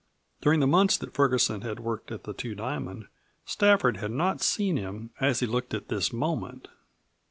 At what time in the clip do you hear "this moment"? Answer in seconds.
5.89-6.69